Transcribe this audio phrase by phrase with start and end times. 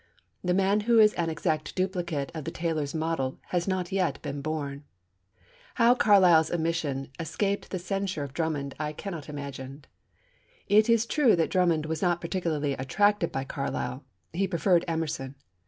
[0.43, 4.41] The man who is an exact duplicate of the tailor's model has not yet been
[4.41, 4.83] born.
[5.75, 9.85] How Carlyle's omission escaped the censure of Drummond I cannot imagine.
[10.67, 14.03] It is true that Drummond was not particularly attracted by Carlyle;
[14.33, 15.35] he preferred Emerson.